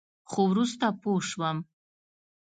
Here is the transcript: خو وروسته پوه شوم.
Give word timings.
خو 0.29 0.41
وروسته 0.51 0.85
پوه 1.01 1.21
شوم. 1.29 1.57